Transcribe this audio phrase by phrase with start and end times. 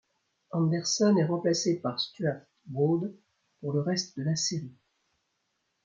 [0.51, 3.13] Anderson est remplacé par Stuart Broad
[3.59, 4.73] pour le reste de la série.